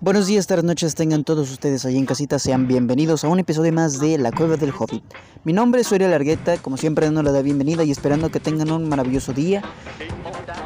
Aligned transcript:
Buenos 0.00 0.28
días, 0.28 0.46
tardes, 0.46 0.64
noches, 0.64 0.94
tengan 0.94 1.24
todos 1.24 1.50
ustedes 1.50 1.84
allí 1.84 1.98
en 1.98 2.06
casita, 2.06 2.38
sean 2.38 2.68
bienvenidos 2.68 3.24
a 3.24 3.28
un 3.28 3.40
episodio 3.40 3.72
más 3.72 3.98
de 3.98 4.16
La 4.16 4.30
Cueva 4.30 4.56
del 4.56 4.70
Hobbit. 4.70 5.02
Mi 5.42 5.52
nombre 5.52 5.80
es 5.80 5.90
Uriel 5.90 6.12
Largueta, 6.12 6.56
como 6.58 6.76
siempre 6.76 7.06
dando 7.06 7.24
la 7.24 7.42
bienvenida 7.42 7.82
y 7.82 7.90
esperando 7.90 8.30
que 8.30 8.38
tengan 8.38 8.70
un 8.70 8.88
maravilloso 8.88 9.32
día, 9.32 9.62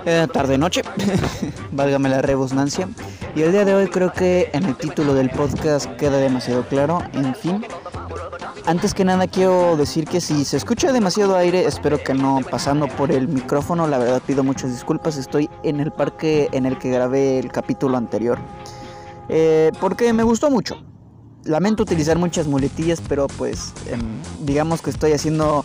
eh, 0.04 0.26
tarde, 0.30 0.58
noche, 0.58 0.82
válgame 1.72 2.10
la 2.10 2.20
rebusnancia. 2.20 2.90
Y 3.34 3.40
el 3.40 3.52
día 3.52 3.64
de 3.64 3.74
hoy 3.74 3.88
creo 3.88 4.12
que 4.12 4.50
en 4.52 4.64
el 4.64 4.76
título 4.76 5.14
del 5.14 5.30
podcast 5.30 5.86
queda 5.96 6.18
demasiado 6.18 6.68
claro, 6.68 7.02
en 7.14 7.34
fin. 7.34 7.64
Antes 8.64 8.94
que 8.94 9.04
nada 9.04 9.26
quiero 9.26 9.76
decir 9.76 10.06
que 10.06 10.20
si 10.20 10.44
se 10.44 10.56
escucha 10.56 10.92
demasiado 10.92 11.36
aire, 11.36 11.66
espero 11.66 12.02
que 12.02 12.14
no 12.14 12.40
pasando 12.48 12.86
por 12.86 13.10
el 13.10 13.26
micrófono, 13.26 13.88
la 13.88 13.98
verdad 13.98 14.22
pido 14.24 14.44
muchas 14.44 14.70
disculpas, 14.70 15.16
estoy 15.16 15.50
en 15.64 15.80
el 15.80 15.90
parque 15.90 16.48
en 16.52 16.66
el 16.66 16.78
que 16.78 16.90
grabé 16.90 17.40
el 17.40 17.50
capítulo 17.50 17.96
anterior. 17.96 18.38
Eh, 19.28 19.72
porque 19.80 20.12
me 20.12 20.22
gustó 20.22 20.48
mucho. 20.48 20.76
Lamento 21.44 21.82
utilizar 21.82 22.18
muchas 22.18 22.46
muletillas, 22.46 23.02
pero 23.08 23.26
pues 23.26 23.72
em, 23.90 24.00
digamos 24.44 24.80
que 24.80 24.90
estoy 24.90 25.12
haciendo 25.12 25.64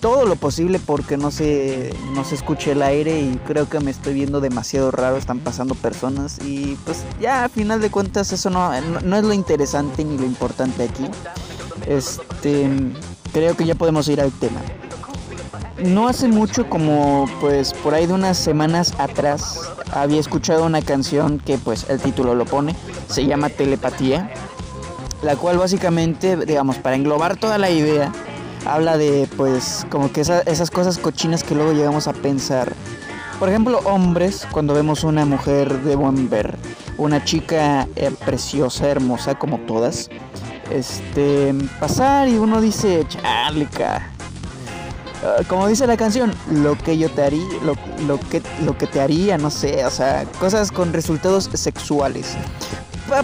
todo 0.00 0.26
lo 0.26 0.36
posible 0.36 0.78
porque 0.78 1.16
no 1.16 1.30
se, 1.30 1.94
no 2.14 2.24
se 2.24 2.34
escuche 2.34 2.72
el 2.72 2.82
aire 2.82 3.20
y 3.20 3.36
creo 3.46 3.68
que 3.68 3.80
me 3.80 3.90
estoy 3.90 4.14
viendo 4.14 4.40
demasiado 4.40 4.90
raro, 4.90 5.16
están 5.16 5.40
pasando 5.40 5.74
personas 5.74 6.38
y 6.44 6.76
pues 6.84 7.04
ya 7.20 7.44
a 7.44 7.48
final 7.48 7.80
de 7.80 7.90
cuentas 7.90 8.32
eso 8.32 8.50
no, 8.50 8.70
no, 8.80 9.16
es 9.16 9.24
lo 9.24 9.32
interesante 9.32 10.04
ni 10.04 10.16
lo 10.18 10.24
importante 10.24 10.84
aquí. 10.84 11.04
Este, 11.88 12.68
creo 13.32 13.56
que 13.56 13.64
ya 13.64 13.74
podemos 13.74 14.06
ir 14.08 14.20
al 14.20 14.30
tema. 14.30 14.60
No 15.82 16.06
hace 16.06 16.28
mucho, 16.28 16.68
como 16.68 17.26
pues 17.40 17.72
por 17.72 17.94
ahí 17.94 18.06
de 18.06 18.12
unas 18.12 18.36
semanas 18.36 18.92
atrás, 18.98 19.60
había 19.92 20.20
escuchado 20.20 20.66
una 20.66 20.82
canción 20.82 21.38
que 21.38 21.56
pues 21.56 21.88
el 21.88 21.98
título 21.98 22.34
lo 22.34 22.44
pone, 22.44 22.74
se 23.08 23.24
llama 23.24 23.48
Telepatía, 23.48 24.30
la 25.22 25.36
cual 25.36 25.56
básicamente, 25.56 26.36
digamos, 26.36 26.76
para 26.76 26.96
englobar 26.96 27.36
toda 27.36 27.58
la 27.58 27.70
idea, 27.70 28.12
habla 28.66 28.98
de 28.98 29.28
pues 29.36 29.86
como 29.88 30.12
que 30.12 30.20
esas 30.20 30.70
cosas 30.70 30.98
cochinas 30.98 31.42
que 31.42 31.54
luego 31.54 31.72
llegamos 31.72 32.06
a 32.06 32.12
pensar. 32.12 32.72
Por 33.38 33.48
ejemplo, 33.48 33.78
hombres, 33.84 34.46
cuando 34.50 34.74
vemos 34.74 35.04
una 35.04 35.24
mujer 35.24 35.82
de 35.82 35.94
buen 35.94 36.28
ver, 36.28 36.56
una 36.98 37.24
chica 37.24 37.86
eh, 37.94 38.10
preciosa, 38.26 38.88
hermosa 38.88 39.36
como 39.36 39.58
todas, 39.58 40.10
este, 40.70 41.54
pasar 41.80 42.28
y 42.28 42.36
uno 42.36 42.60
dice, 42.60 43.06
charlica, 43.08 44.12
Ah, 45.24 45.42
como 45.48 45.66
dice 45.66 45.86
la 45.86 45.96
canción, 45.96 46.32
lo 46.50 46.78
que 46.78 46.96
yo 46.96 47.10
te 47.10 47.22
haría, 47.22 47.44
lo, 48.06 48.20
que, 48.20 48.40
lo 48.62 48.78
que 48.78 48.86
te 48.86 49.00
haría, 49.00 49.36
no 49.36 49.50
sé, 49.50 49.84
o 49.84 49.90
sea, 49.90 50.24
cosas 50.38 50.70
con 50.70 50.92
resultados 50.92 51.50
sexuales. 51.52 52.36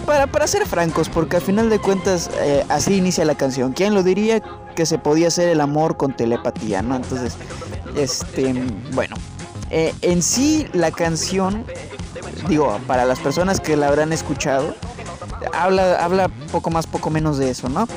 Para, 0.05 0.27
para, 0.27 0.47
ser 0.47 0.65
francos, 0.65 1.09
porque 1.09 1.37
al 1.37 1.43
final 1.43 1.69
de 1.69 1.79
cuentas 1.79 2.29
eh, 2.39 2.65
así 2.69 2.95
inicia 2.95 3.23
la 3.23 3.35
canción. 3.35 3.71
¿Quién 3.71 3.93
lo 3.93 4.01
diría 4.01 4.41
que 4.75 4.85
se 4.85 4.97
podía 4.97 5.27
hacer 5.27 5.47
el 5.47 5.61
amor 5.61 5.95
con 5.95 6.15
telepatía, 6.15 6.81
no? 6.81 6.95
Entonces, 6.95 7.37
este, 7.95 8.51
bueno, 8.93 9.15
eh, 9.69 9.93
en 10.01 10.23
sí 10.23 10.67
la 10.73 10.89
canción, 10.89 11.65
digo, 12.49 12.79
para 12.87 13.05
las 13.05 13.19
personas 13.19 13.59
que 13.59 13.77
la 13.77 13.87
habrán 13.87 14.11
escuchado, 14.11 14.75
habla, 15.53 16.03
habla 16.03 16.27
poco 16.51 16.69
más, 16.69 16.87
poco 16.87 17.09
menos 17.09 17.37
de 17.37 17.49
eso, 17.49 17.69
¿no? 17.69 17.87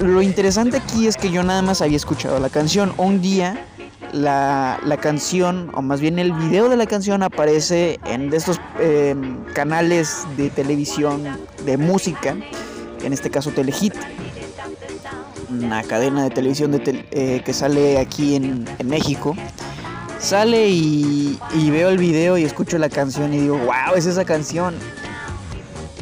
Lo 0.00 0.22
interesante 0.22 0.76
aquí 0.76 1.06
es 1.06 1.16
que 1.16 1.30
yo 1.30 1.42
nada 1.42 1.62
más 1.62 1.82
había 1.82 1.96
escuchado 1.96 2.38
la 2.38 2.50
canción. 2.50 2.92
Un 2.98 3.20
día 3.20 3.66
la, 4.12 4.98
canción, 5.00 5.70
o 5.74 5.82
más 5.82 6.00
bien 6.00 6.18
el 6.18 6.32
video 6.32 6.68
de 6.68 6.76
la 6.76 6.86
canción 6.86 7.22
aparece 7.22 7.98
en 8.04 8.30
de 8.30 8.36
estos 8.36 8.60
em, 8.80 9.44
canales 9.54 10.26
de 10.36 10.50
televisión 10.50 11.24
de 11.64 11.76
música, 11.76 12.36
en 13.02 13.12
este 13.12 13.30
caso 13.30 13.50
Telehit, 13.50 13.94
una 15.50 15.82
cadena 15.82 16.24
de 16.24 16.30
televisión 16.30 16.80
eh, 16.84 17.42
que 17.44 17.52
sale 17.52 17.98
aquí 17.98 18.36
en, 18.36 18.66
México. 18.84 19.34
Sale 20.18 20.68
y, 20.68 21.38
y, 21.54 21.70
veo 21.70 21.90
el 21.90 21.98
video 21.98 22.36
y 22.38 22.44
escucho 22.44 22.76
la 22.76 22.88
canción 22.88 23.32
y 23.32 23.38
digo, 23.38 23.56
wow, 23.58 23.94
es 23.96 24.06
esa 24.06 24.24
canción. 24.24 24.74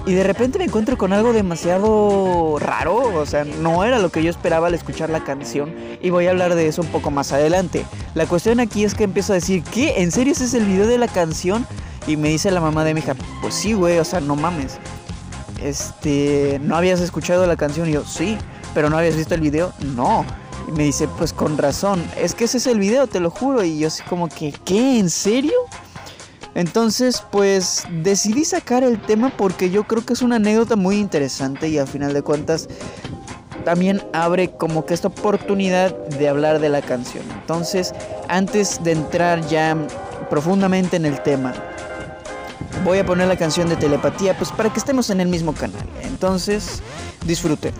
Y 0.06 0.14
de 0.14 0.22
repente 0.22 0.58
me 0.58 0.64
encuentro 0.64 0.96
con 0.96 1.12
algo 1.12 1.32
demasiado 1.32 2.58
raro, 2.60 2.94
o 2.96 3.26
sea, 3.26 3.44
no 3.44 3.82
era 3.82 3.98
lo 3.98 4.10
que 4.10 4.22
yo 4.22 4.30
esperaba 4.30 4.68
al 4.68 4.74
escuchar 4.74 5.10
la 5.10 5.24
canción 5.24 5.74
y 6.00 6.10
voy 6.10 6.28
a 6.28 6.30
hablar 6.30 6.54
de 6.54 6.68
eso 6.68 6.82
un 6.82 6.88
poco 6.88 7.10
más 7.10 7.32
adelante. 7.32 7.84
La 8.14 8.26
cuestión 8.26 8.60
aquí 8.60 8.84
es 8.84 8.94
que 8.94 9.02
empiezo 9.02 9.32
a 9.32 9.34
decir, 9.34 9.64
¿qué? 9.64 10.00
¿En 10.00 10.12
serio 10.12 10.32
ese 10.32 10.44
es 10.44 10.54
el 10.54 10.64
video 10.64 10.86
de 10.86 10.96
la 10.98 11.08
canción? 11.08 11.66
Y 12.06 12.16
me 12.16 12.28
dice 12.28 12.52
la 12.52 12.60
mamá 12.60 12.84
de 12.84 12.94
mi 12.94 13.00
hija, 13.00 13.16
pues 13.42 13.54
sí, 13.54 13.72
güey, 13.72 13.98
o 13.98 14.04
sea, 14.04 14.20
no 14.20 14.36
mames. 14.36 14.78
Este, 15.60 16.60
¿no 16.62 16.76
habías 16.76 17.00
escuchado 17.00 17.44
la 17.44 17.56
canción? 17.56 17.88
Y 17.88 17.94
yo, 17.94 18.04
sí, 18.04 18.38
pero 18.74 18.88
¿no 18.88 18.98
habías 18.98 19.16
visto 19.16 19.34
el 19.34 19.40
video? 19.40 19.72
No. 19.96 20.24
Y 20.68 20.70
me 20.70 20.84
dice, 20.84 21.08
pues 21.18 21.32
con 21.32 21.58
razón, 21.58 22.04
es 22.16 22.36
que 22.36 22.44
ese 22.44 22.58
es 22.58 22.68
el 22.68 22.78
video, 22.78 23.08
te 23.08 23.18
lo 23.18 23.30
juro. 23.30 23.64
Y 23.64 23.80
yo 23.80 23.88
así 23.88 24.04
como 24.04 24.28
que, 24.28 24.52
¿qué? 24.64 25.00
¿En 25.00 25.10
serio? 25.10 25.56
Entonces, 26.56 27.22
pues 27.30 27.84
decidí 28.02 28.46
sacar 28.46 28.82
el 28.82 28.98
tema 28.98 29.28
porque 29.28 29.68
yo 29.68 29.84
creo 29.84 30.06
que 30.06 30.14
es 30.14 30.22
una 30.22 30.36
anécdota 30.36 30.74
muy 30.74 30.96
interesante 30.96 31.68
y 31.68 31.76
al 31.76 31.86
final 31.86 32.14
de 32.14 32.22
cuentas 32.22 32.66
también 33.66 34.02
abre 34.14 34.50
como 34.52 34.86
que 34.86 34.94
esta 34.94 35.08
oportunidad 35.08 35.94
de 35.94 36.28
hablar 36.30 36.58
de 36.58 36.70
la 36.70 36.80
canción. 36.80 37.24
Entonces, 37.40 37.92
antes 38.28 38.82
de 38.82 38.92
entrar 38.92 39.46
ya 39.48 39.76
profundamente 40.30 40.96
en 40.96 41.04
el 41.04 41.22
tema, 41.22 41.52
voy 42.86 43.00
a 43.00 43.04
poner 43.04 43.28
la 43.28 43.36
canción 43.36 43.68
de 43.68 43.76
telepatía 43.76 44.34
pues 44.38 44.50
para 44.50 44.72
que 44.72 44.78
estemos 44.78 45.10
en 45.10 45.20
el 45.20 45.28
mismo 45.28 45.52
canal. 45.52 45.86
Entonces, 46.04 46.80
disfruten. 47.26 47.74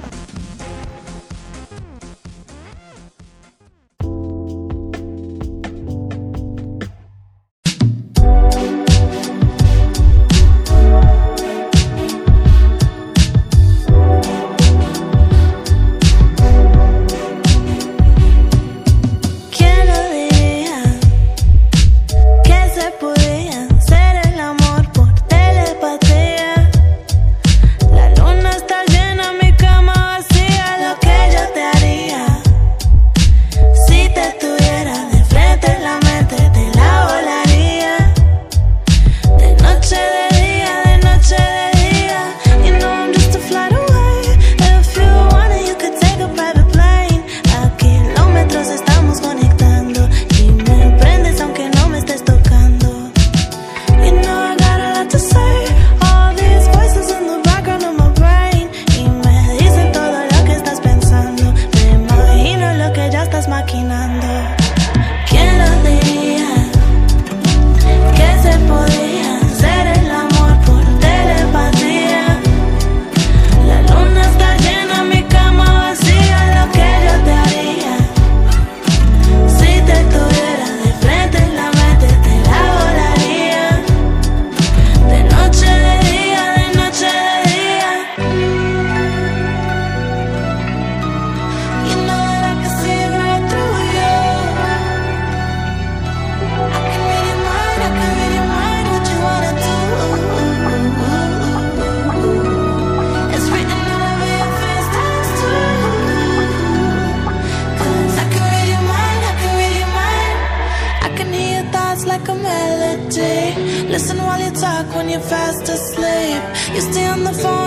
You 116.17 116.41
You 116.75 116.81
stand 116.81 117.27
the 117.27 117.33
phone. 117.33 117.66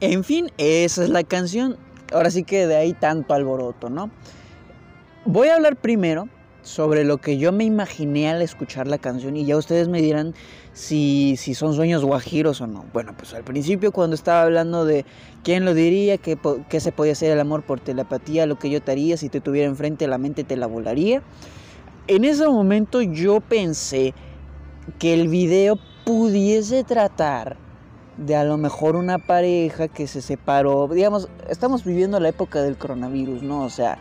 En 0.00 0.22
fin, 0.22 0.52
esa 0.58 1.02
es 1.02 1.10
la 1.10 1.24
canción. 1.24 1.76
Ahora 2.12 2.30
sí 2.30 2.44
que 2.44 2.66
de 2.66 2.76
ahí 2.76 2.92
tanto 2.92 3.34
alboroto, 3.34 3.90
¿no? 3.90 4.10
Voy 5.24 5.48
a 5.48 5.56
hablar 5.56 5.76
primero 5.76 6.28
sobre 6.62 7.04
lo 7.04 7.18
que 7.18 7.38
yo 7.38 7.50
me 7.50 7.64
imaginé 7.64 8.30
al 8.30 8.40
escuchar 8.42 8.86
la 8.86 8.98
canción 8.98 9.36
y 9.36 9.44
ya 9.44 9.56
ustedes 9.56 9.88
me 9.88 10.00
dirán 10.00 10.34
si, 10.72 11.34
si 11.36 11.54
son 11.54 11.74
sueños 11.74 12.04
guajiros 12.04 12.60
o 12.60 12.66
no. 12.66 12.84
Bueno, 12.92 13.14
pues 13.16 13.34
al 13.34 13.42
principio 13.42 13.90
cuando 13.90 14.14
estaba 14.14 14.42
hablando 14.42 14.84
de 14.84 15.04
quién 15.42 15.64
lo 15.64 15.74
diría, 15.74 16.16
que, 16.18 16.38
se 16.78 16.92
podía 16.92 17.12
hacer 17.12 17.32
el 17.32 17.40
amor 17.40 17.62
por 17.64 17.80
telepatía, 17.80 18.46
lo 18.46 18.58
que 18.58 18.70
yo 18.70 18.80
te 18.80 18.92
haría 18.92 19.16
si 19.16 19.28
te 19.28 19.40
tuviera 19.40 19.66
enfrente 19.66 20.06
la 20.06 20.18
mente 20.18 20.44
te 20.44 20.56
la 20.56 20.66
volaría. 20.66 21.22
En 22.06 22.24
ese 22.24 22.46
momento 22.46 23.02
yo 23.02 23.40
pensé 23.40 24.14
que 24.98 25.14
el 25.14 25.28
video 25.28 25.78
pudiese 26.04 26.84
tratar 26.84 27.56
de 28.18 28.36
a 28.36 28.44
lo 28.44 28.58
mejor 28.58 28.96
una 28.96 29.18
pareja 29.18 29.88
que 29.88 30.06
se 30.06 30.20
separó. 30.20 30.88
Digamos, 30.88 31.28
estamos 31.48 31.84
viviendo 31.84 32.20
la 32.20 32.28
época 32.28 32.60
del 32.62 32.76
coronavirus, 32.76 33.42
¿no? 33.42 33.62
O 33.62 33.70
sea, 33.70 33.98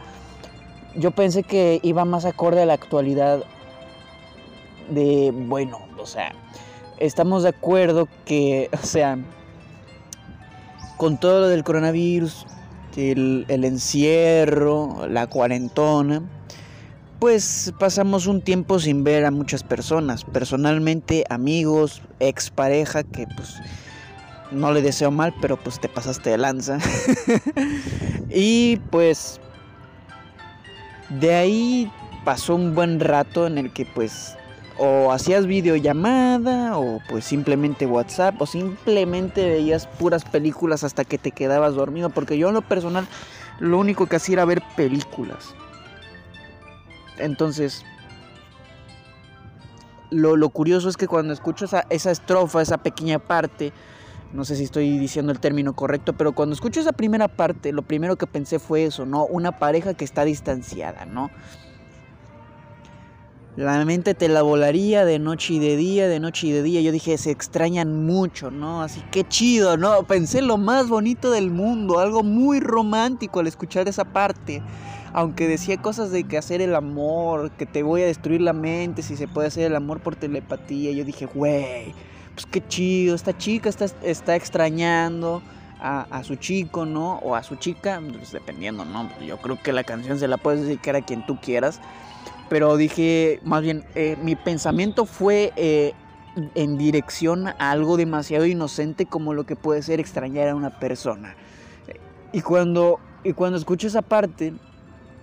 yo 0.96 1.12
pensé 1.12 1.44
que 1.44 1.80
iba 1.84 2.04
más 2.04 2.26
acorde 2.26 2.62
a 2.62 2.66
la 2.66 2.74
actualidad 2.74 3.44
de, 4.90 5.32
bueno, 5.34 5.80
o 5.98 6.06
sea, 6.06 6.34
estamos 7.00 7.44
de 7.44 7.50
acuerdo 7.50 8.08
que, 8.26 8.70
o 8.74 8.86
sea, 8.86 9.18
con 10.98 11.18
todo 11.18 11.42
lo 11.42 11.48
del 11.48 11.64
coronavirus, 11.64 12.46
el, 12.98 13.64
encierro, 13.64 15.08
la 15.08 15.28
cuarentona, 15.28 16.24
pues 17.20 17.74
pasamos 17.80 18.28
un 18.28 18.42
tiempo 18.42 18.80
sin 18.80 19.04
ver 19.04 19.26
a 19.26 19.32
muchas 19.32 19.64
personas, 19.64 20.24
personalmente 20.24 21.24
amigos, 21.30 22.02
expareja 22.20 23.04
que 23.04 23.28
pues 23.28 23.56
no 24.52 24.72
le 24.72 24.82
deseo 24.82 25.12
mal, 25.12 25.34
pero 25.42 25.58
pues 25.58 25.80
te 25.80 25.90
pasaste 25.90 26.30
de 26.30 26.38
lanza. 26.38 26.80
y 28.30 28.78
pues 28.92 29.40
de 31.10 31.36
ahí 31.36 31.92
pasó 32.26 32.56
un 32.56 32.76
buen 32.76 33.00
rato 33.00 33.48
en 33.48 33.58
el 33.58 33.72
que 33.72 33.86
pues 33.86 34.36
o 34.80 35.12
hacías 35.12 35.48
videollamada 35.48 36.78
o 36.78 37.00
pues 37.10 37.26
simplemente 37.26 37.86
WhatsApp 37.86 38.40
o 38.42 38.46
simplemente 38.46 39.50
veías 39.50 39.88
puras 39.88 40.24
películas 40.24 40.84
hasta 40.84 41.04
que 41.04 41.18
te 41.18 41.32
quedabas 41.32 41.74
dormido 41.74 42.10
porque 42.10 42.38
yo 42.38 42.50
en 42.50 42.54
lo 42.54 42.62
personal 42.62 43.08
lo 43.60 43.80
único 43.80 44.06
que 44.06 44.18
hacía 44.18 44.34
era 44.34 44.46
ver 44.46 44.62
películas. 44.76 45.56
Entonces, 47.18 47.84
lo, 50.12 50.50
curioso 50.50 50.90
es 50.90 50.98
que 50.98 51.08
cuando 51.08 51.34
escucho 51.34 51.66
esa, 51.66 51.86
esa 51.90 52.12
estrofa, 52.12 52.62
esa 52.62 52.78
pequeña 52.78 53.20
parte, 53.20 53.74
no 54.34 54.46
sé 54.46 54.56
si 54.56 54.64
estoy 54.64 54.98
diciendo 54.98 55.32
el 55.32 55.40
término 55.40 55.74
correcto, 55.74 56.14
pero 56.14 56.34
cuando 56.34 56.54
escucho 56.54 56.80
esa 56.80 56.92
primera 56.92 57.28
parte, 57.28 57.72
lo 57.72 57.82
primero 57.82 58.18
que 58.18 58.28
pensé 58.28 58.60
fue 58.60 58.86
eso, 58.86 59.06
¿no? 59.06 59.26
Una 59.26 59.60
pareja 59.60 59.94
que 59.94 60.06
está 60.06 60.26
distanciada, 60.26 61.06
¿no? 61.06 61.30
La 63.58 63.84
mente 63.86 64.14
te 64.14 64.28
la 64.28 64.44
volaría 64.44 65.04
de 65.04 65.18
noche 65.18 65.56
y 65.56 65.60
de 65.60 65.76
día, 65.78 66.08
de 66.08 66.20
noche 66.20 66.46
y 66.46 66.52
de 66.52 66.62
día. 66.62 66.80
Yo 66.82 66.92
dije, 66.92 67.18
se 67.18 67.32
extrañan 67.32 68.06
mucho, 68.06 68.52
¿no? 68.52 68.84
Así 68.84 69.02
que 69.10 69.28
chido, 69.28 69.78
¿no? 69.78 70.04
Pensé 70.04 70.44
lo 70.44 70.60
más 70.60 70.90
bonito 70.90 71.32
del 71.32 71.50
mundo, 71.50 71.98
algo 71.98 72.22
muy 72.22 72.60
romántico 72.60 73.40
al 73.40 73.48
escuchar 73.48 73.88
esa 73.88 74.06
parte. 74.06 74.62
Aunque 75.12 75.48
decía 75.48 75.82
cosas 75.82 76.12
de 76.12 76.26
que 76.26 76.38
hacer 76.38 76.62
el 76.62 76.76
amor, 76.76 77.50
que 77.50 77.66
te 77.66 77.82
voy 77.82 78.04
a 78.04 78.06
destruir 78.06 78.42
la 78.42 78.54
mente 78.54 79.02
si 79.02 79.18
se 79.18 79.28
puede 79.28 79.48
hacer 79.48 79.64
el 79.64 79.76
amor 79.76 80.02
por 80.02 80.16
telepatía. 80.16 80.92
Yo 80.92 81.04
dije, 81.04 81.26
güey, 81.26 81.96
pues 82.38 82.46
qué 82.46 82.68
chido, 82.68 83.16
esta 83.16 83.36
chica 83.36 83.68
está, 83.68 83.86
está 84.04 84.36
extrañando 84.36 85.42
a, 85.80 86.24
su 86.24 86.36
chico, 86.36 86.86
¿no? 86.86 87.16
O 87.24 87.34
a 87.34 87.42
su 87.42 87.56
chica, 87.56 88.00
pues 88.16 88.32
dependiendo, 88.32 88.86
¿no? 88.86 89.10
Yo 89.26 89.38
creo 89.38 89.60
que 89.60 89.74
la 89.74 89.84
canción 89.84 90.20
se 90.20 90.28
la 90.28 90.38
puedes 90.38 90.62
dedicar 90.62 90.96
a 90.96 91.02
quien 91.02 91.26
tú 91.26 91.40
quieras. 91.42 91.82
Pero 92.48 92.78
dije, 92.78 93.40
más 93.44 93.64
bien, 93.64 93.86
eh, 93.96 94.18
mi 94.22 94.36
pensamiento 94.36 95.06
fue 95.06 95.52
eh, 95.56 95.94
en 96.54 96.78
dirección 96.78 97.48
a 97.48 97.72
algo 97.72 97.98
demasiado 97.98 98.46
inocente 98.46 99.08
como 99.08 99.34
lo 99.34 99.48
que 99.48 99.56
puede 99.56 99.82
ser 99.82 100.00
extrañar 100.00 100.50
a 100.50 100.56
una 100.56 100.80
persona. 100.80 101.36
Y 102.34 102.42
cuando, 102.42 103.00
y 103.24 103.34
cuando 103.34 103.58
escucho 103.58 103.88
esa 103.88 104.04
parte, 104.04 104.54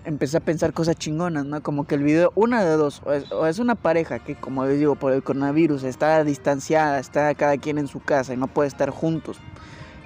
empecé 0.05 0.37
a 0.37 0.41
pensar 0.41 0.73
cosas 0.73 0.97
chingonas, 0.97 1.45
¿no? 1.45 1.63
Como 1.63 1.87
que 1.87 1.95
el 1.95 2.03
video, 2.03 2.33
una 2.35 2.65
de 2.65 2.77
dos, 2.77 3.03
o 3.05 3.47
es, 3.47 3.59
una 3.59 3.75
pareja 3.75 4.19
que, 4.19 4.35
como 4.35 4.65
les 4.67 4.79
digo, 4.79 4.95
por 4.95 5.13
el 5.13 5.23
coronavirus 5.23 5.85
está 5.85 6.23
distanciada, 6.25 6.99
está 6.99 7.35
cada 7.35 7.57
quien 7.57 7.79
en 7.79 7.89
su 7.89 8.01
casa 8.01 8.35
y 8.35 8.37
no 8.37 8.47
puede 8.47 8.69
estar 8.69 8.91
juntos. 8.91 9.39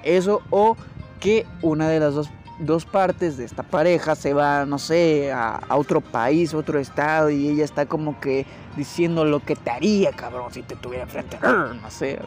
Eso, 0.05 0.43
o 0.51 0.77
que 1.21 1.47
una 1.63 1.89
de 1.89 2.01
las 2.01 2.15
dos, 2.15 2.31
dos 2.61 2.87
partes 2.87 3.37
de 3.37 3.45
esta 3.45 3.63
pareja 3.63 4.15
se 4.15 4.33
va, 4.33 4.65
no 4.67 4.79
sé, 4.79 5.33
a, 5.33 5.61
otro 5.71 6.01
país, 6.01 6.55
otro 6.55 6.79
estado, 6.79 7.31
y 7.31 7.49
ella 7.49 7.65
está 7.65 7.87
como 7.87 8.21
que 8.21 8.47
diciendo 8.77 9.25
lo 9.25 9.41
que 9.41 9.57
te 9.57 9.71
haría, 9.71 10.13
cabrón, 10.13 10.53
si 10.53 10.63
te 10.63 10.77
tuviera 10.77 11.07
frente, 11.07 11.39
no 11.43 11.91
sé. 11.91 12.19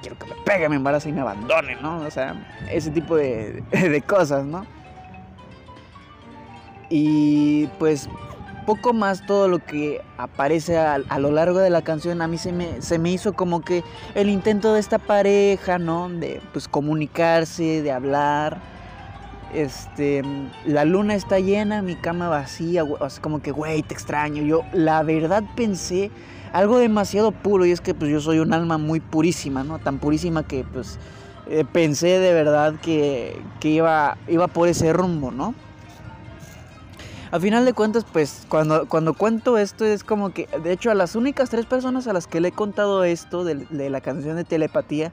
Quiero 0.00 0.18
que 0.18 0.26
me 0.26 0.34
pegue, 0.44 0.68
me 0.68 0.74
embarace 0.76 1.10
y 1.10 1.12
me 1.12 1.20
abandone, 1.20 1.76
¿no? 1.80 2.00
O 2.00 2.10
sea, 2.10 2.34
ese 2.72 2.90
tipo 2.90 3.14
de, 3.14 3.62
de 3.70 4.02
cosas, 4.02 4.44
¿no? 4.44 4.66
Y 6.94 7.68
pues 7.78 8.06
poco 8.66 8.92
más 8.92 9.24
todo 9.24 9.48
lo 9.48 9.60
que 9.60 10.02
aparece 10.18 10.76
a, 10.76 10.98
lo 10.98 11.32
largo 11.32 11.58
de 11.58 11.70
la 11.70 11.80
canción 11.80 12.20
a 12.20 12.28
mí 12.28 12.36
se 12.36 12.52
me, 12.52 12.82
se 12.82 12.98
me 12.98 13.10
hizo 13.10 13.32
como 13.32 13.62
que 13.62 13.82
el 14.14 14.28
intento 14.28 14.74
de 14.74 14.80
esta 14.80 14.98
pareja, 14.98 15.78
¿no? 15.78 16.10
De 16.10 16.42
pues 16.52 16.68
comunicarse, 16.68 17.80
de 17.80 17.90
hablar. 17.90 18.60
Este, 19.54 20.22
la 20.66 20.84
luna 20.84 21.14
está 21.14 21.40
llena, 21.40 21.80
mi 21.80 21.96
cama 21.96 22.28
vacía, 22.28 22.84
como 23.22 23.40
que, 23.40 23.52
güey, 23.52 23.82
te 23.82 23.94
extraño. 23.94 24.42
Yo 24.42 24.62
la 24.74 25.02
verdad 25.02 25.42
pensé 25.56 26.10
algo 26.52 26.76
demasiado 26.76 27.32
puro 27.32 27.64
y 27.64 27.70
es 27.70 27.80
que 27.80 27.94
pues 27.94 28.10
yo 28.10 28.20
soy 28.20 28.38
un 28.38 28.52
alma 28.52 28.76
muy 28.76 29.00
purísima, 29.00 29.64
¿no? 29.64 29.78
Tan 29.78 29.98
purísima 29.98 30.42
que 30.42 30.62
pues 30.70 30.98
eh, 31.46 31.64
pensé 31.72 32.18
de 32.18 32.34
verdad 32.34 32.74
que, 32.82 33.40
que 33.60 33.70
iba, 33.70 34.18
iba 34.28 34.46
por 34.48 34.68
ese 34.68 34.92
rumbo, 34.92 35.30
¿no? 35.30 35.54
A 37.32 37.40
final 37.40 37.64
de 37.64 37.72
cuentas, 37.72 38.04
pues 38.04 38.44
cuando, 38.50 38.86
cuando 38.86 39.14
cuento 39.14 39.56
esto 39.56 39.86
es 39.86 40.04
como 40.04 40.34
que, 40.34 40.46
de 40.62 40.70
hecho, 40.70 40.90
a 40.90 40.94
las 40.94 41.16
únicas 41.16 41.48
tres 41.48 41.64
personas 41.64 42.06
a 42.06 42.12
las 42.12 42.26
que 42.26 42.42
le 42.42 42.48
he 42.48 42.52
contado 42.52 43.04
esto 43.04 43.42
de, 43.42 43.88
la 43.88 44.02
canción 44.02 44.36
de 44.36 44.44
telepatía, 44.44 45.12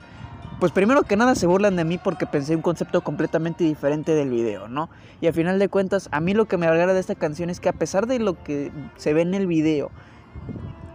pues 0.60 0.74
primero 0.74 1.04
que 1.04 1.16
nada 1.16 1.34
se 1.36 1.48
burlan 1.48 1.78
de 1.78 1.86
mí 1.86 1.98
porque 1.98 2.26
pensé 2.26 2.58
un 2.58 2.62
concepto 2.62 3.06
completamente 3.06 3.64
diferente 3.64 4.16
del 4.16 4.30
video, 4.32 4.68
¿no? 4.68 4.90
Y 5.22 5.28
a 5.28 5.34
final 5.34 5.60
de 5.60 5.70
cuentas, 5.70 6.10
a 6.12 6.20
mí 6.20 6.34
lo 6.34 6.44
que 6.44 6.58
me 6.58 6.68
agrada 6.68 6.94
de 6.94 7.00
esta 7.00 7.16
canción 7.16 7.50
es 7.50 7.62
que 7.62 7.70
a 7.70 7.74
pesar 7.74 8.06
de 8.06 8.20
lo 8.20 8.44
que 8.44 8.70
se 8.98 9.14
ve 9.14 9.22
en 9.22 9.34
el 9.34 9.48
video 9.48 9.90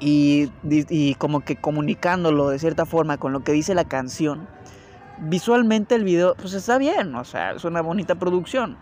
y, 0.00 0.52
y 0.62 1.14
como 1.14 1.40
que 1.40 1.56
comunicándolo 1.56 2.50
de 2.50 2.58
cierta 2.58 2.84
forma 2.84 3.16
con 3.16 3.32
lo 3.32 3.42
que 3.42 3.52
dice 3.52 3.74
la 3.74 3.86
canción, 3.86 4.46
visualmente 5.20 5.94
el 5.94 6.04
video 6.04 6.34
pues 6.34 6.52
está 6.52 6.76
bien, 6.76 7.14
o 7.14 7.24
sea, 7.24 7.52
es 7.52 7.64
una 7.64 7.80
bonita 7.80 8.14
producción 8.14 8.76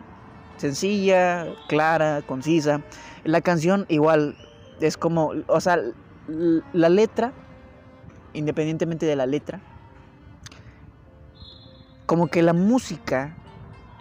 sencilla, 0.56 1.46
clara, 1.68 2.22
concisa. 2.22 2.80
La 3.24 3.40
canción 3.40 3.86
igual 3.88 4.36
es 4.80 4.96
como, 4.96 5.32
o 5.46 5.60
sea, 5.60 5.78
la 6.26 6.88
letra, 6.88 7.32
independientemente 8.32 9.06
de 9.06 9.16
la 9.16 9.26
letra, 9.26 9.60
como 12.06 12.26
que 12.28 12.42
la 12.42 12.52
música 12.52 13.36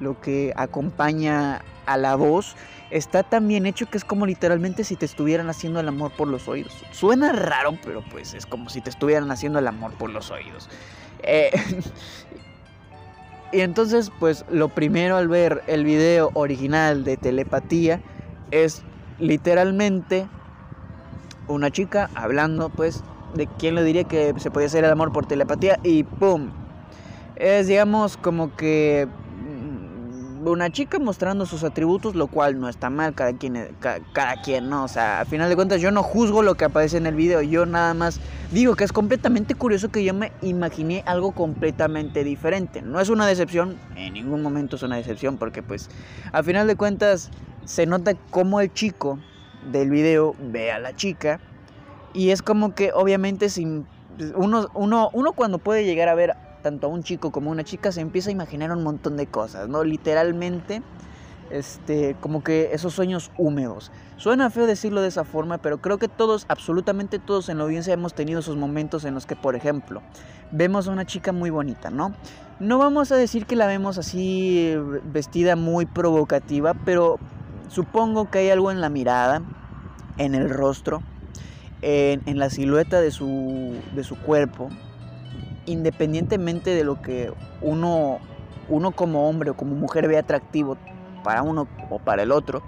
lo 0.02 0.20
que 0.20 0.52
acompaña 0.58 1.62
a 1.86 1.96
la 1.96 2.16
voz, 2.16 2.56
está 2.90 3.24
tan 3.24 3.48
bien 3.48 3.66
hecho 3.66 3.86
que 3.86 3.98
es 3.98 4.04
como 4.04 4.26
literalmente 4.26 4.84
si 4.84 4.96
te 4.96 5.06
estuvieran 5.06 5.50
haciendo 5.50 5.80
el 5.80 5.88
amor 5.88 6.12
por 6.12 6.28
los 6.28 6.48
oídos. 6.48 6.74
Suena 6.92 7.32
raro, 7.32 7.78
pero 7.84 8.04
pues 8.12 8.34
es 8.34 8.46
como 8.46 8.70
si 8.70 8.82
te 8.82 8.90
estuvieran 8.90 9.32
haciendo 9.32 9.60
el 9.60 9.68
amor 9.68 9.94
por 9.94 10.10
los 10.10 10.32
oídos. 10.32 10.70
Eh, 11.24 11.52
y 13.52 13.62
entonces, 13.62 14.12
pues 14.20 14.46
lo 14.50 14.70
primero 14.70 15.18
al 15.18 15.28
ver 15.28 15.64
el 15.68 15.84
video 15.84 16.32
original 16.34 17.04
de 17.04 17.18
telepatía 17.18 18.02
es 18.52 18.84
literalmente 19.20 20.28
una 21.48 21.70
chica 21.70 22.10
hablando, 22.16 22.70
pues, 22.70 23.04
de 23.36 23.48
quién 23.48 23.76
le 23.76 23.84
diría 23.84 24.04
que 24.04 24.34
se 24.38 24.52
podía 24.52 24.68
hacer 24.68 24.84
el 24.84 24.92
amor 24.92 25.12
por 25.12 25.26
telepatía 25.26 25.80
y 25.84 26.04
¡pum! 26.04 26.52
Es, 27.36 27.68
digamos, 27.68 28.18
como 28.18 28.56
que 28.56 29.08
una 30.50 30.72
chica 30.72 30.98
mostrando 30.98 31.46
sus 31.46 31.64
atributos, 31.64 32.16
lo 32.16 32.28
cual 32.28 32.60
no 32.60 32.68
está 32.68 32.90
mal, 32.90 33.14
cada 33.14 33.34
quien, 33.34 33.76
cada, 33.80 34.42
quien, 34.42 34.70
¿no? 34.70 34.84
O 34.84 34.88
sea, 34.88 35.22
a 35.22 35.26
final 35.26 35.50
de 35.50 35.56
cuentas 35.56 35.82
yo 35.82 35.92
no 35.92 36.02
juzgo 36.02 36.42
lo 36.42 36.56
que 36.56 36.66
aparece 36.66 36.98
en 36.98 37.06
el 37.06 37.16
video, 37.16 37.42
yo 37.42 37.66
nada 37.66 37.94
más 37.94 38.20
digo 38.52 38.76
que 38.76 38.84
es 38.84 38.92
completamente 38.92 39.56
curioso 39.56 39.90
que 39.90 40.04
yo 40.04 40.14
me 40.14 40.32
imaginé 40.42 41.04
algo 41.06 41.32
completamente 41.32 42.24
diferente. 42.24 42.82
No 42.82 43.00
es 43.00 43.10
una 43.10 43.28
decepción, 43.28 43.78
en 43.96 44.14
ningún 44.14 44.42
momento 44.42 44.76
es 44.78 44.84
una 44.84 44.96
decepción, 44.96 45.38
porque 45.38 45.62
pues 45.62 45.90
a 46.32 46.42
final 46.42 46.68
de 46.68 46.76
cuentas 46.76 47.30
se 47.66 47.86
nota 47.86 48.16
como 48.32 48.62
el 48.62 48.74
chico 48.74 49.20
del 49.72 49.92
video 49.92 50.36
ve 50.40 50.72
a 50.72 50.80
la 50.80 50.96
chica 50.96 51.40
y 52.14 52.32
es 52.32 52.42
como 52.42 52.74
que 52.74 52.92
obviamente 52.94 53.50
sin 53.50 53.86
uno, 54.36 54.68
uno, 54.74 55.10
uno 55.14 55.34
cuando 55.34 55.60
puede 55.60 55.86
llegar 55.86 56.10
a 56.10 56.16
ver 56.16 56.36
tanto 56.62 56.88
a 56.88 56.90
un 56.90 57.04
chico 57.04 57.32
como 57.32 57.50
a 57.50 57.54
una 57.54 57.64
chica, 57.64 57.92
se 57.92 58.02
empieza 58.02 58.30
a 58.30 58.34
imaginar 58.34 58.72
un 58.72 58.84
montón 58.84 59.18
de 59.18 59.28
cosas, 59.28 59.68
¿no? 59.68 59.84
Literalmente, 59.84 60.82
este, 61.50 62.16
como 62.20 62.44
que 62.44 62.70
esos 62.74 62.94
sueños 62.94 63.32
húmedos. 63.38 63.92
Suena 64.18 64.50
feo 64.50 64.66
decirlo 64.66 65.02
de 65.02 65.08
esa 65.08 65.24
forma, 65.24 65.58
pero 65.58 65.82
creo 65.82 65.98
que 65.98 66.08
todos, 66.08 66.46
absolutamente 66.48 67.20
todos 67.20 67.50
en 67.50 67.58
la 67.58 67.64
audiencia 67.64 67.94
hemos 67.94 68.14
tenido 68.14 68.40
esos 68.40 68.56
momentos 68.56 69.04
en 69.04 69.14
los 69.14 69.26
que, 69.26 69.36
por 69.36 69.56
ejemplo, 69.56 70.02
vemos 70.52 70.88
a 70.88 70.92
una 70.92 71.06
chica 71.06 71.32
muy 71.32 71.50
bonita, 71.50 71.90
¿no? 71.90 72.14
No 72.60 72.78
vamos 72.78 73.12
a 73.12 73.16
decir 73.16 73.46
que 73.46 73.56
la 73.56 73.68
vemos 73.68 73.98
así 73.98 74.76
vestida 75.12 75.56
muy 75.56 75.86
provocativa, 75.86 76.74
pero 76.86 77.18
supongo 77.68 78.30
que 78.30 78.40
hay 78.40 78.50
algo 78.50 78.72
en 78.72 78.80
la 78.80 78.90
mirada, 78.90 79.42
en 80.18 80.36
el 80.36 80.50
rostro, 80.50 81.02
en, 81.82 82.22
en 82.28 82.38
la 82.38 82.50
silueta 82.50 83.02
de 83.02 83.12
su, 83.12 83.76
de 83.96 84.04
su 84.04 84.16
cuerpo, 84.18 84.70
independientemente 85.66 86.72
de 86.72 86.84
lo 86.84 87.02
que 87.02 87.34
uno, 87.62 88.20
uno 88.70 88.92
como 88.92 89.30
hombre 89.30 89.52
o 89.52 89.54
como 89.56 89.76
mujer 89.76 90.08
ve 90.08 90.18
atractivo 90.18 90.78
para 91.24 91.44
uno 91.44 91.68
o 91.90 92.00
para 92.00 92.24
el 92.24 92.32
otro, 92.32 92.62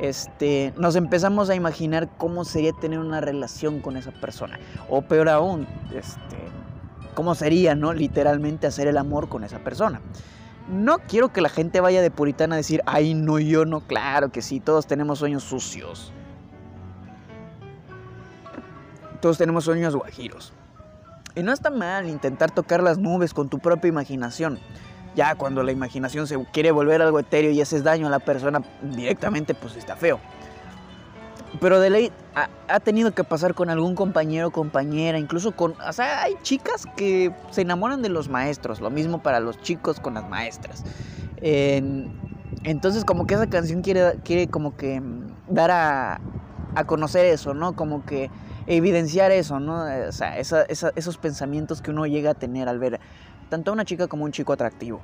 este, 0.00 0.74
nos 0.76 0.96
empezamos 0.96 1.48
a 1.50 1.54
imaginar 1.54 2.08
cómo 2.18 2.44
sería 2.44 2.72
tener 2.72 2.98
una 2.98 3.20
relación 3.20 3.80
con 3.80 3.96
esa 3.96 4.12
persona. 4.12 4.58
O 4.88 5.02
peor 5.02 5.28
aún, 5.28 5.66
este, 5.94 6.36
cómo 7.14 7.34
sería, 7.34 7.74
¿no? 7.74 7.92
Literalmente 7.92 8.66
hacer 8.66 8.88
el 8.88 8.98
amor 8.98 9.28
con 9.28 9.44
esa 9.44 9.58
persona. 9.60 10.00
No 10.68 10.98
quiero 10.98 11.32
que 11.32 11.40
la 11.40 11.48
gente 11.48 11.80
vaya 11.80 12.02
de 12.02 12.10
puritana 12.10 12.56
a 12.56 12.58
decir, 12.58 12.82
ay, 12.86 13.14
no, 13.14 13.38
yo 13.38 13.64
no, 13.64 13.80
claro 13.80 14.30
que 14.30 14.42
sí, 14.42 14.60
todos 14.60 14.86
tenemos 14.86 15.20
sueños 15.20 15.44
sucios. 15.44 16.12
Todos 19.20 19.38
tenemos 19.38 19.64
sueños 19.64 19.96
guajiros. 19.96 20.52
Y 21.36 21.42
no 21.42 21.52
está 21.52 21.68
mal 21.68 22.08
intentar 22.08 22.50
tocar 22.50 22.82
las 22.82 22.96
nubes 22.96 23.34
con 23.34 23.50
tu 23.50 23.58
propia 23.58 23.88
imaginación. 23.90 24.58
Ya 25.14 25.34
cuando 25.34 25.62
la 25.62 25.70
imaginación 25.70 26.26
se 26.26 26.42
quiere 26.46 26.70
volver 26.70 27.02
algo 27.02 27.20
etéreo 27.20 27.50
y 27.50 27.60
haces 27.60 27.84
daño 27.84 28.06
a 28.06 28.10
la 28.10 28.20
persona 28.20 28.62
directamente, 28.82 29.54
pues 29.54 29.76
está 29.76 29.96
feo. 29.96 30.18
Pero 31.60 31.78
de 31.78 31.90
ley 31.90 32.12
ha, 32.68 32.80
tenido 32.80 33.12
que 33.12 33.22
pasar 33.22 33.54
con 33.54 33.68
algún 33.68 33.94
compañero 33.94 34.48
o 34.48 34.50
compañera, 34.50 35.18
incluso 35.18 35.52
con... 35.52 35.74
O 35.86 35.92
sea, 35.92 36.22
hay 36.22 36.36
chicas 36.42 36.86
que 36.96 37.34
se 37.50 37.60
enamoran 37.60 38.00
de 38.00 38.08
los 38.08 38.30
maestros, 38.30 38.80
lo 38.80 38.88
mismo 38.88 39.22
para 39.22 39.38
los 39.38 39.60
chicos 39.60 40.00
con 40.00 40.14
las 40.14 40.26
maestras. 40.28 40.84
entonces 41.42 43.04
como 43.04 43.26
que 43.26 43.34
esa 43.34 43.46
canción 43.46 43.82
quiere, 43.82 44.18
quiere 44.24 44.48
como 44.48 44.74
que 44.76 45.02
dar 45.48 45.70
a, 45.70 46.20
a 46.74 46.84
conocer 46.84 47.26
eso, 47.26 47.52
¿no? 47.52 47.76
Como 47.76 48.06
que 48.06 48.30
evidenciar 48.66 49.30
eso, 49.32 49.60
¿no? 49.60 49.84
O 50.08 50.12
sea, 50.12 50.38
esos 50.38 51.18
pensamientos 51.18 51.82
que 51.82 51.90
uno 51.90 52.06
llega 52.06 52.32
a 52.32 52.34
tener 52.34 52.68
al 52.68 52.78
ver 52.78 53.00
tanto 53.48 53.70
a 53.70 53.74
una 53.74 53.84
chica 53.84 54.08
como 54.08 54.24
a 54.24 54.26
un 54.26 54.32
chico 54.32 54.52
atractivo. 54.52 55.00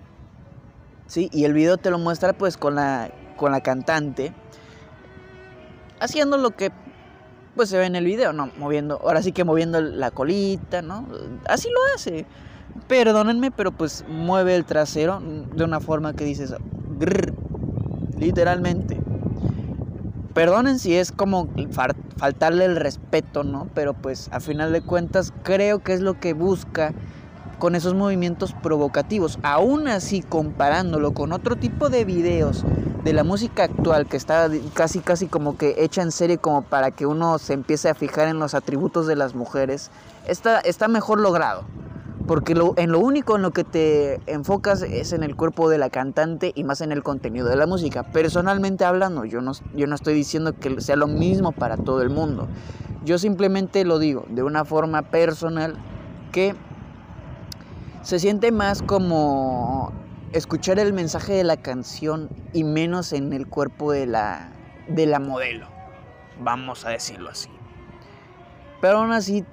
¿Sí? 1.06 1.28
Y 1.32 1.44
el 1.44 1.52
video 1.52 1.76
te 1.76 1.90
lo 1.90 1.98
muestra 1.98 2.32
pues 2.32 2.56
con 2.56 2.74
la, 2.74 3.10
con 3.36 3.52
la 3.52 3.60
cantante 3.60 4.32
haciendo 6.00 6.36
lo 6.36 6.50
que 6.50 6.72
pues 7.54 7.68
se 7.68 7.78
ve 7.78 7.84
en 7.84 7.96
el 7.96 8.04
video, 8.04 8.32
¿no? 8.32 8.50
Moviendo, 8.58 8.98
ahora 9.02 9.22
sí 9.22 9.32
que 9.32 9.44
moviendo 9.44 9.80
la 9.80 10.10
colita, 10.10 10.80
¿no? 10.80 11.06
Así 11.46 11.68
lo 11.68 11.80
hace. 11.94 12.24
Perdónenme, 12.88 13.50
pero 13.50 13.72
pues 13.72 14.04
mueve 14.08 14.56
el 14.56 14.64
trasero 14.64 15.20
de 15.20 15.62
una 15.62 15.80
forma 15.80 16.14
que 16.14 16.24
dices, 16.24 16.54
literalmente. 18.18 19.01
Perdonen 20.34 20.78
si 20.78 20.94
es 20.94 21.12
como 21.12 21.48
faltarle 22.16 22.64
el 22.64 22.76
respeto, 22.76 23.44
¿no? 23.44 23.68
Pero 23.74 23.92
pues 23.92 24.28
a 24.32 24.40
final 24.40 24.72
de 24.72 24.80
cuentas 24.80 25.32
creo 25.42 25.80
que 25.80 25.92
es 25.92 26.00
lo 26.00 26.18
que 26.18 26.32
busca 26.32 26.92
con 27.58 27.74
esos 27.74 27.94
movimientos 27.94 28.54
provocativos. 28.54 29.38
Aún 29.42 29.88
así, 29.88 30.22
comparándolo 30.22 31.12
con 31.12 31.32
otro 31.32 31.56
tipo 31.56 31.90
de 31.90 32.04
videos 32.04 32.64
de 33.04 33.12
la 33.12 33.24
música 33.24 33.64
actual 33.64 34.06
que 34.06 34.16
está 34.16 34.48
casi 34.74 35.00
casi 35.00 35.26
como 35.26 35.58
que 35.58 35.74
hecha 35.78 36.02
en 36.02 36.12
serie 36.12 36.38
como 36.38 36.62
para 36.62 36.92
que 36.92 37.04
uno 37.04 37.38
se 37.38 37.52
empiece 37.52 37.88
a 37.88 37.94
fijar 37.94 38.28
en 38.28 38.38
los 38.38 38.54
atributos 38.54 39.06
de 39.06 39.16
las 39.16 39.34
mujeres, 39.34 39.90
está, 40.26 40.60
está 40.60 40.88
mejor 40.88 41.20
logrado. 41.20 41.64
Porque 42.26 42.52
en 42.52 42.92
lo 42.92 42.98
único 42.98 43.36
en 43.36 43.42
lo 43.42 43.50
que 43.50 43.64
te 43.64 44.20
enfocas 44.26 44.82
es 44.82 45.12
en 45.12 45.22
el 45.22 45.34
cuerpo 45.34 45.68
de 45.68 45.78
la 45.78 45.90
cantante 45.90 46.52
y 46.54 46.64
más 46.64 46.80
en 46.80 46.92
el 46.92 47.02
contenido 47.02 47.48
de 47.48 47.56
la 47.56 47.66
música. 47.66 48.04
Personalmente 48.04 48.84
hablando, 48.84 49.24
yo 49.24 49.40
no, 49.40 49.52
yo 49.74 49.86
no 49.86 49.94
estoy 49.94 50.14
diciendo 50.14 50.52
que 50.58 50.80
sea 50.80 50.96
lo 50.96 51.08
mismo 51.08 51.52
para 51.52 51.76
todo 51.76 52.02
el 52.02 52.10
mundo. 52.10 52.48
Yo 53.04 53.18
simplemente 53.18 53.84
lo 53.84 53.98
digo 53.98 54.24
de 54.28 54.42
una 54.42 54.64
forma 54.64 55.02
personal 55.02 55.76
que 56.30 56.54
se 58.02 58.18
siente 58.18 58.52
más 58.52 58.82
como 58.82 59.92
escuchar 60.32 60.78
el 60.78 60.92
mensaje 60.92 61.32
de 61.34 61.44
la 61.44 61.56
canción 61.56 62.28
y 62.52 62.64
menos 62.64 63.12
en 63.12 63.32
el 63.32 63.46
cuerpo 63.46 63.92
de 63.92 64.06
la, 64.06 64.50
de 64.88 65.06
la 65.06 65.18
modelo. 65.18 65.66
Vamos 66.40 66.84
a 66.84 66.90
decirlo 66.90 67.30
así. 67.30 67.48
Pero 68.80 68.98
aún 68.98 69.12
así 69.12 69.44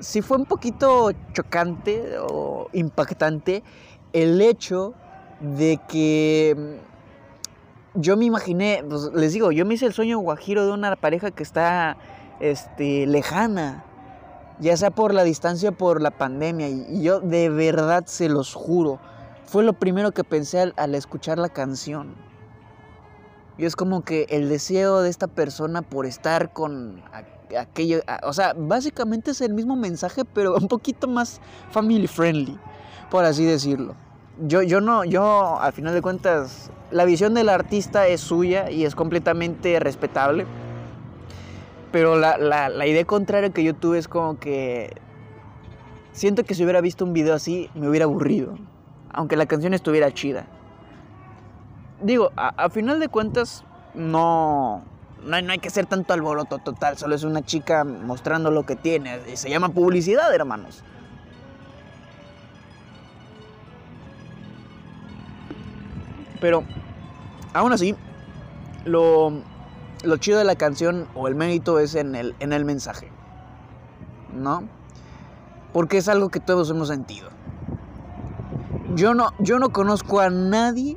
sí 0.00 0.22
fue 0.22 0.36
un 0.36 0.46
poquito 0.46 1.10
chocante 1.32 2.16
o 2.20 2.68
impactante 2.72 3.62
el 4.12 4.40
hecho 4.40 4.94
de 5.40 5.80
que 5.88 6.54
mm, 6.56 8.00
yo 8.00 8.16
me 8.16 8.24
imaginé, 8.24 8.84
pues, 8.88 9.10
les 9.14 9.32
digo, 9.32 9.52
yo 9.52 9.64
me 9.64 9.74
hice 9.74 9.86
el 9.86 9.92
sueño 9.92 10.18
guajiro 10.18 10.66
de 10.66 10.72
una 10.72 10.96
pareja 10.96 11.30
que 11.30 11.42
está 11.42 11.96
este, 12.40 13.06
lejana, 13.06 13.84
ya 14.58 14.76
sea 14.76 14.90
por 14.90 15.14
la 15.14 15.24
distancia 15.24 15.72
por 15.72 16.00
la 16.00 16.10
pandemia, 16.10 16.68
y, 16.68 17.02
yo 17.02 17.20
de 17.20 17.48
verdad 17.48 18.04
se 18.06 18.28
los 18.28 18.54
juro, 18.54 18.98
fue 19.44 19.64
lo 19.64 19.72
primero 19.74 20.12
que 20.12 20.24
pensé 20.24 20.72
al 20.76 20.94
escuchar 20.94 21.38
la 21.38 21.48
canción. 21.48 22.14
Y 23.58 23.64
es 23.64 23.74
como 23.74 24.02
que 24.02 24.26
el 24.28 24.50
deseo 24.50 25.00
de 25.00 25.08
esta 25.08 25.28
persona 25.28 25.80
por 25.80 26.04
estar 26.04 26.52
con 26.52 27.02
aquello, 27.58 28.00
o 28.22 28.32
sea, 28.32 28.54
básicamente 28.56 29.30
es 29.30 29.40
el 29.40 29.54
mismo 29.54 29.76
mensaje, 29.76 30.24
pero 30.24 30.56
un 30.56 30.68
poquito 30.68 31.06
más 31.08 31.40
family 31.70 32.06
friendly, 32.06 32.58
por 33.10 33.24
así 33.24 33.44
decirlo. 33.44 33.94
Yo, 34.46 34.62
yo 34.62 34.80
no, 34.80 35.04
yo 35.04 35.58
al 35.60 35.72
final 35.72 35.94
de 35.94 36.02
cuentas, 36.02 36.70
la 36.90 37.04
visión 37.04 37.34
del 37.34 37.48
artista 37.48 38.06
es 38.06 38.20
suya 38.20 38.70
y 38.70 38.84
es 38.84 38.94
completamente 38.94 39.78
respetable. 39.80 40.46
Pero 41.92 42.16
la, 42.16 42.36
la 42.36 42.86
idea 42.86 43.04
contraria 43.04 43.50
que 43.50 43.64
yo 43.64 43.74
tuve 43.74 43.98
es 43.98 44.08
como 44.08 44.38
que 44.38 44.92
siento 46.12 46.44
que 46.44 46.54
si 46.54 46.64
hubiera 46.64 46.80
visto 46.80 47.04
un 47.04 47.12
video 47.12 47.34
así 47.34 47.70
me 47.74 47.88
hubiera 47.88 48.04
aburrido, 48.04 48.58
aunque 49.12 49.36
la 49.36 49.46
canción 49.46 49.72
estuviera 49.72 50.12
chida. 50.12 50.46
Digo, 52.02 52.32
a, 52.36 52.48
a 52.48 52.68
final 52.68 53.00
de 53.00 53.08
cuentas, 53.08 53.64
no, 53.94 54.82
no, 55.26 55.36
hay 55.36 55.58
que 55.58 55.68
hacer 55.68 55.86
tanto 55.86 56.12
alboroto 56.12 56.58
total, 56.58 56.96
solo 56.96 57.14
es 57.14 57.24
una 57.24 57.42
chica 57.42 57.84
mostrando 57.84 58.50
lo 58.50 58.64
que 58.64 58.76
tiene. 58.76 59.20
Y 59.32 59.36
se 59.36 59.50
llama 59.50 59.70
publicidad, 59.70 60.32
hermanos. 60.34 60.82
Pero, 66.40 66.64
aún 67.52 67.72
así, 67.72 67.96
lo, 68.84 69.32
lo 70.04 70.16
chido 70.18 70.38
de 70.38 70.44
la 70.44 70.54
canción 70.54 71.08
o 71.14 71.28
el 71.28 71.34
mérito 71.34 71.80
es 71.80 71.94
en 71.94 72.14
el, 72.14 72.36
en 72.40 72.52
el 72.52 72.64
mensaje. 72.64 73.10
¿No? 74.34 74.62
Porque 75.72 75.98
es 75.98 76.08
algo 76.08 76.28
que 76.28 76.40
todos 76.40 76.70
hemos 76.70 76.88
sentido. 76.88 77.30
Yo 78.94 79.14
no, 79.14 79.32
yo 79.40 79.58
no 79.58 79.70
conozco 79.70 80.20
a 80.20 80.30
nadie 80.30 80.96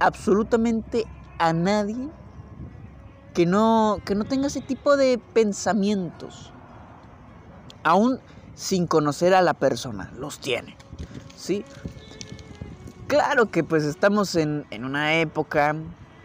absolutamente 0.00 1.06
a 1.38 1.52
nadie 1.52 2.08
que 3.38 3.46
no, 3.46 4.00
que 4.04 4.16
no 4.16 4.24
tenga 4.24 4.48
ese 4.48 4.60
tipo 4.60 4.96
de 4.96 5.16
pensamientos. 5.32 6.52
Aún 7.84 8.18
sin 8.56 8.88
conocer 8.88 9.32
a 9.32 9.42
la 9.42 9.54
persona, 9.54 10.10
los 10.18 10.40
tiene. 10.40 10.76
¿Sí? 11.36 11.64
Claro 13.06 13.48
que 13.48 13.62
pues 13.62 13.84
estamos 13.84 14.34
en, 14.34 14.66
en 14.72 14.84
una 14.84 15.20
época, 15.20 15.76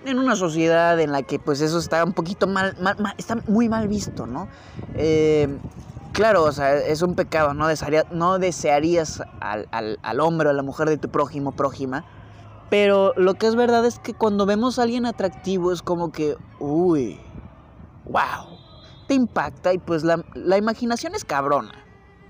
en 0.06 0.18
una 0.18 0.36
sociedad 0.36 1.00
en 1.00 1.12
la 1.12 1.22
que 1.22 1.38
pues 1.38 1.62
eso 1.62 1.78
está 1.78 2.04
un 2.04 2.14
poquito 2.14 2.48
mal, 2.48 2.76
mal, 2.82 2.96
mal 2.98 3.14
está 3.20 3.36
muy 3.48 3.70
mal 3.70 3.88
visto, 3.88 4.26
¿no? 4.26 4.48
Eh, 4.96 5.56
claro, 6.14 6.42
o 6.46 6.52
sea, 6.52 6.78
es 6.78 7.04
un 7.04 7.14
pecado, 7.14 7.54
no, 7.54 7.68
no 8.10 8.40
desearías 8.40 9.22
al, 9.40 9.68
al, 9.70 10.00
al, 10.02 10.20
hombre 10.20 10.48
o 10.48 10.50
a 10.50 10.56
la 10.56 10.64
mujer 10.64 10.90
de 10.90 10.98
tu 10.98 11.10
prójimo, 11.10 11.52
prójima, 11.52 12.06
pero 12.74 13.14
lo 13.18 13.36
que 13.36 13.46
es 13.46 13.56
verdad 13.56 13.86
es 13.86 14.00
que 14.00 14.16
cuando 14.16 14.48
vemos 14.48 14.80
a 14.80 14.82
alguien 14.82 15.06
atractivo 15.06 15.72
es 15.72 15.84
como 15.84 16.12
que, 16.12 16.38
uy, 16.60 17.20
wow, 18.06 18.58
te 19.08 19.14
impacta 19.14 19.74
y 19.74 19.78
pues 19.78 20.04
la, 20.04 20.26
la 20.34 20.58
imaginación 20.58 21.14
es 21.14 21.24
cabrona. 21.24 21.86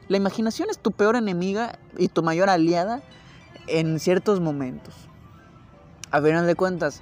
La 0.10 0.18
imaginación 0.18 0.70
es 0.70 0.80
tu 0.80 0.92
peor 0.92 1.16
enemiga 1.16 1.80
y 1.98 2.10
tu 2.10 2.24
mayor 2.24 2.50
aliada 2.50 3.02
en 3.68 4.02
ciertos 4.02 4.42
momentos. 4.42 4.94
A 6.12 6.22
final 6.22 6.46
de 6.46 6.56
cuentas, 6.56 7.02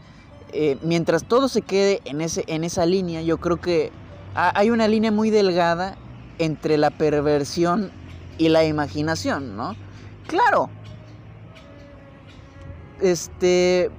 eh, 0.54 0.78
mientras 0.84 1.24
todo 1.24 1.48
se 1.48 1.64
quede 1.64 2.00
en, 2.06 2.22
ese, 2.22 2.44
en 2.46 2.64
esa 2.64 2.86
línea, 2.86 3.24
yo 3.24 3.40
creo 3.40 3.60
que 3.60 3.92
hay 4.36 4.70
una 4.70 4.88
línea 4.88 5.10
muy 5.10 5.32
delgada 5.32 5.98
entre 6.38 6.78
la 6.78 6.92
perversión 6.92 7.90
y 8.38 8.50
la 8.50 8.66
imaginación, 8.66 9.58
¿no? 9.58 9.76
Claro. 10.28 10.70
Este, 13.01 13.91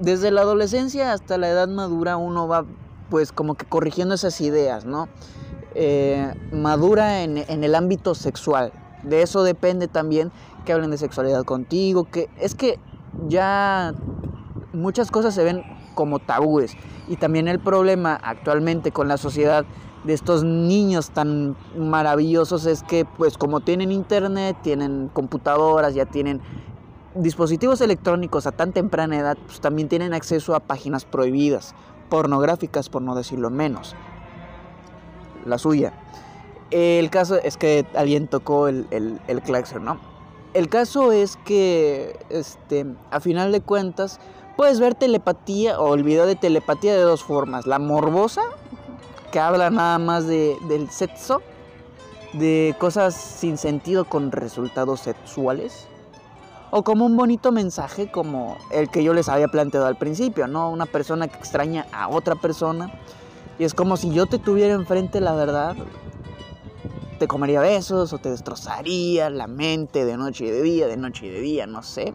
desde 0.00 0.30
la 0.30 0.42
adolescencia 0.42 1.12
hasta 1.12 1.38
la 1.38 1.48
edad 1.48 1.68
madura 1.68 2.16
uno 2.16 2.46
va 2.46 2.64
pues 3.10 3.32
como 3.32 3.54
que 3.54 3.66
corrigiendo 3.66 4.14
esas 4.14 4.40
ideas, 4.40 4.84
¿no? 4.84 5.08
Eh, 5.74 6.32
madura 6.52 7.22
en, 7.22 7.38
en 7.38 7.64
el 7.64 7.74
ámbito 7.74 8.14
sexual. 8.14 8.72
De 9.02 9.22
eso 9.22 9.42
depende 9.42 9.88
también 9.88 10.32
que 10.64 10.72
hablen 10.72 10.90
de 10.90 10.98
sexualidad 10.98 11.44
contigo, 11.44 12.04
que 12.10 12.28
es 12.40 12.54
que 12.54 12.78
ya 13.28 13.94
muchas 14.72 15.10
cosas 15.10 15.34
se 15.34 15.44
ven 15.44 15.62
como 15.94 16.18
tabúes. 16.18 16.76
Y 17.08 17.16
también 17.16 17.48
el 17.48 17.60
problema 17.60 18.14
actualmente 18.22 18.92
con 18.92 19.08
la 19.08 19.16
sociedad 19.16 19.64
de 20.04 20.12
estos 20.12 20.44
niños 20.44 21.10
tan 21.10 21.56
maravillosos 21.76 22.66
es 22.66 22.82
que 22.82 23.04
pues 23.04 23.36
como 23.36 23.60
tienen 23.60 23.90
internet, 23.90 24.56
tienen 24.62 25.10
computadoras, 25.12 25.94
ya 25.94 26.06
tienen 26.06 26.40
dispositivos 27.16 27.80
electrónicos 27.80 28.46
a 28.46 28.52
tan 28.52 28.72
temprana 28.72 29.18
edad, 29.18 29.38
pues 29.46 29.60
también 29.60 29.88
tienen 29.88 30.14
acceso 30.14 30.54
a 30.54 30.60
páginas 30.60 31.04
prohibidas, 31.04 31.74
pornográficas 32.08 32.88
por 32.88 33.02
no 33.02 33.14
decirlo 33.14 33.50
menos. 33.50 33.94
La 35.44 35.58
suya. 35.58 35.92
El 36.70 37.10
caso 37.10 37.36
es 37.36 37.56
que 37.56 37.86
alguien 37.94 38.26
tocó 38.26 38.68
el, 38.68 38.86
el, 38.90 39.20
el 39.28 39.42
claxon, 39.42 39.84
¿no? 39.84 39.98
El 40.54 40.68
caso 40.68 41.12
es 41.12 41.36
que, 41.44 42.18
este, 42.30 42.86
a 43.10 43.20
final 43.20 43.52
de 43.52 43.60
cuentas, 43.60 44.18
puedes 44.56 44.80
ver 44.80 44.94
telepatía 44.94 45.78
o 45.78 45.94
el 45.94 46.02
de 46.02 46.34
telepatía 46.34 46.94
de 46.94 47.02
dos 47.02 47.22
formas. 47.22 47.66
La 47.66 47.78
morbosa, 47.78 48.40
que 49.30 49.38
habla 49.38 49.70
nada 49.70 49.98
más 49.98 50.26
de, 50.26 50.56
del 50.66 50.88
sexo, 50.90 51.42
de 52.32 52.74
cosas 52.78 53.14
sin 53.14 53.58
sentido 53.58 54.06
con 54.06 54.32
resultados 54.32 55.00
sexuales. 55.00 55.88
O 56.70 56.82
como 56.82 57.06
un 57.06 57.16
bonito 57.16 57.52
mensaje 57.52 58.10
como 58.10 58.56
el 58.72 58.90
que 58.90 59.04
yo 59.04 59.14
les 59.14 59.28
había 59.28 59.48
planteado 59.48 59.86
al 59.86 59.96
principio, 59.96 60.48
¿no? 60.48 60.70
Una 60.70 60.86
persona 60.86 61.28
que 61.28 61.38
extraña 61.38 61.86
a 61.92 62.08
otra 62.08 62.34
persona. 62.34 62.92
Y 63.58 63.64
es 63.64 63.72
como 63.72 63.96
si 63.96 64.12
yo 64.12 64.26
te 64.26 64.38
tuviera 64.38 64.74
enfrente 64.74 65.20
la 65.20 65.34
verdad. 65.34 65.76
Te 67.18 67.28
comería 67.28 67.60
besos 67.60 68.12
o 68.12 68.18
te 68.18 68.30
destrozaría 68.30 69.30
la 69.30 69.46
mente 69.46 70.04
de 70.04 70.16
noche 70.16 70.46
y 70.46 70.50
de 70.50 70.62
día, 70.62 70.86
de 70.86 70.96
noche 70.96 71.26
y 71.26 71.30
de 71.30 71.40
día, 71.40 71.66
no 71.66 71.82
sé. 71.82 72.14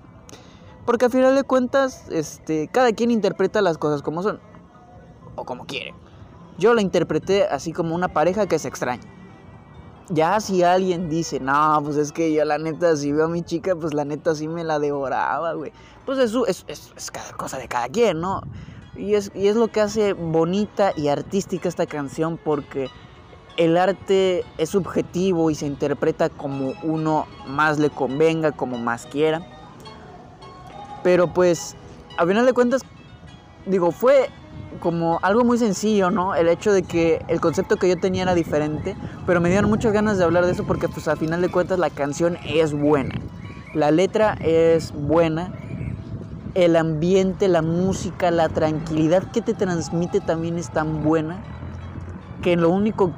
Porque 0.85 1.05
al 1.05 1.11
final 1.11 1.35
de 1.35 1.43
cuentas, 1.43 2.07
este, 2.09 2.67
cada 2.67 2.91
quien 2.91 3.09
interpreta 3.09 3.61
las 3.61 3.77
cosas 3.77 4.01
como 4.01 4.21
son. 4.21 4.39
O 5.35 5.45
como 5.45 5.65
quiere. 5.65 5.95
Yo 6.57 6.73
la 6.73 6.81
interpreté 6.81 7.45
así 7.45 7.71
como 7.71 7.95
una 7.95 8.09
pareja 8.09 8.47
que 8.47 8.59
se 8.59 8.67
extraña. 8.67 9.01
Ya 10.13 10.39
si 10.41 10.61
alguien 10.61 11.09
dice, 11.09 11.39
no, 11.39 11.79
pues 11.83 11.95
es 11.95 12.11
que 12.11 12.33
yo 12.33 12.43
la 12.43 12.57
neta, 12.57 12.95
si 12.97 13.13
veo 13.13 13.25
a 13.25 13.29
mi 13.29 13.43
chica, 13.43 13.75
pues 13.75 13.93
la 13.93 14.03
neta 14.03 14.35
sí 14.35 14.47
me 14.47 14.63
la 14.63 14.77
devoraba, 14.77 15.53
güey. 15.53 15.71
Pues 16.05 16.19
eso 16.19 16.45
es, 16.47 16.65
es, 16.67 16.91
es 16.97 17.11
cosa 17.37 17.57
de 17.57 17.69
cada 17.69 17.87
quien, 17.87 18.19
¿no? 18.19 18.41
Y 18.95 19.13
es, 19.13 19.31
y 19.33 19.47
es 19.47 19.55
lo 19.55 19.69
que 19.69 19.79
hace 19.79 20.11
bonita 20.11 20.91
y 20.97 21.07
artística 21.07 21.69
esta 21.69 21.85
canción 21.85 22.37
porque 22.37 22.89
el 23.55 23.77
arte 23.77 24.43
es 24.57 24.69
subjetivo 24.69 25.49
y 25.49 25.55
se 25.55 25.65
interpreta 25.65 26.29
como 26.29 26.73
uno 26.83 27.25
más 27.47 27.79
le 27.79 27.89
convenga, 27.89 28.51
como 28.51 28.77
más 28.77 29.05
quiera. 29.05 29.41
Pero 31.03 31.33
pues, 31.33 31.75
a 32.17 32.25
final 32.25 32.45
de 32.45 32.53
cuentas, 32.53 32.81
digo, 33.65 33.91
fue 33.91 34.29
como 34.79 35.19
algo 35.21 35.43
muy 35.43 35.57
sencillo, 35.57 36.11
¿no? 36.11 36.35
El 36.35 36.47
hecho 36.47 36.73
de 36.73 36.83
que 36.83 37.23
el 37.27 37.39
concepto 37.39 37.77
que 37.77 37.87
yo 37.87 37.97
tenía 37.97 38.23
era 38.23 38.35
diferente, 38.35 38.95
pero 39.25 39.39
me 39.39 39.49
dieron 39.49 39.69
muchas 39.69 39.93
ganas 39.93 40.17
de 40.17 40.23
hablar 40.23 40.45
de 40.45 40.51
eso 40.51 40.65
porque 40.65 40.89
pues 40.89 41.07
a 41.07 41.15
final 41.15 41.41
de 41.41 41.49
cuentas 41.49 41.79
la 41.79 41.89
canción 41.89 42.37
es 42.45 42.73
buena. 42.73 43.15
La 43.73 43.91
letra 43.91 44.33
es 44.41 44.91
buena, 44.91 45.53
el 46.55 46.75
ambiente, 46.75 47.47
la 47.47 47.61
música, 47.61 48.31
la 48.31 48.49
tranquilidad 48.49 49.23
que 49.31 49.41
te 49.41 49.53
transmite 49.53 50.19
también 50.19 50.57
es 50.57 50.69
tan 50.69 51.03
buena 51.03 51.37
que 52.41 52.55
lo 52.57 52.69
único, 52.69 53.11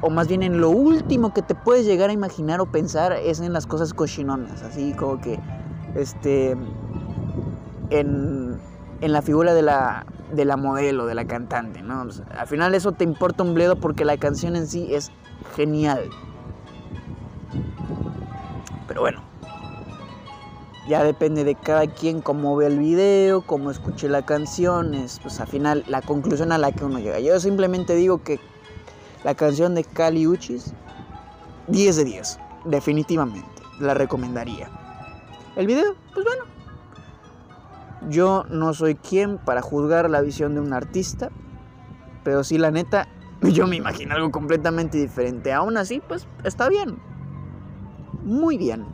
o 0.00 0.10
más 0.10 0.28
bien 0.28 0.42
en 0.42 0.60
lo 0.60 0.70
último 0.70 1.34
que 1.34 1.42
te 1.42 1.54
puedes 1.54 1.84
llegar 1.84 2.10
a 2.10 2.12
imaginar 2.12 2.60
o 2.60 2.66
pensar 2.66 3.12
es 3.12 3.40
en 3.40 3.52
las 3.52 3.66
cosas 3.66 3.92
cochinonas, 3.92 4.62
así 4.62 4.92
como 4.92 5.20
que, 5.20 5.38
este, 5.96 6.56
en, 7.90 8.58
en 9.00 9.12
la 9.12 9.20
figura 9.20 9.52
de 9.52 9.62
la, 9.62 10.06
de 10.32 10.44
la 10.44 10.56
modelo, 10.56 11.06
de 11.06 11.14
la 11.14 11.26
cantante, 11.26 11.82
¿no? 11.82 12.06
Al 12.36 12.46
final 12.46 12.74
eso 12.74 12.92
te 12.92 13.04
importa 13.04 13.42
un 13.42 13.54
bledo 13.54 13.76
porque 13.76 14.04
la 14.04 14.16
canción 14.16 14.56
en 14.56 14.66
sí 14.66 14.94
es 14.94 15.10
genial. 15.56 16.10
Pero 18.86 19.00
bueno, 19.00 19.22
ya 20.88 21.04
depende 21.04 21.44
de 21.44 21.54
cada 21.54 21.86
quien 21.86 22.22
cómo 22.22 22.56
ve 22.56 22.66
el 22.66 22.78
video, 22.78 23.42
cómo 23.42 23.70
escuche 23.70 24.08
la 24.08 24.24
canción, 24.24 24.94
es 24.94 25.20
pues 25.20 25.38
al 25.40 25.46
final 25.46 25.84
la 25.86 26.00
conclusión 26.00 26.50
a 26.52 26.58
la 26.58 26.72
que 26.72 26.84
uno 26.84 26.98
llega. 26.98 27.20
Yo 27.20 27.38
simplemente 27.40 27.94
digo 27.94 28.22
que 28.22 28.40
la 29.24 29.34
canción 29.34 29.74
de 29.74 29.84
Kali 29.84 30.26
Uchis, 30.26 30.72
10 31.66 31.96
de 31.96 32.04
10, 32.04 32.38
definitivamente, 32.64 33.62
la 33.80 33.94
recomendaría. 33.94 34.70
El 35.56 35.66
video, 35.66 35.94
pues 36.14 36.24
bueno, 36.24 36.44
yo 38.08 38.44
no 38.50 38.74
soy 38.74 38.94
quien 38.94 39.38
para 39.38 39.62
juzgar 39.62 40.08
la 40.08 40.20
visión 40.20 40.54
de 40.54 40.60
un 40.60 40.72
artista, 40.72 41.30
pero 42.24 42.44
sí 42.44 42.58
la 42.58 42.70
neta, 42.70 43.08
yo 43.42 43.66
me 43.66 43.76
imagino 43.76 44.14
algo 44.14 44.30
completamente 44.30 44.98
diferente. 44.98 45.52
Aún 45.52 45.76
así, 45.76 46.00
pues 46.06 46.26
está 46.44 46.68
bien. 46.68 46.98
Muy 48.22 48.58
bien. 48.58 48.86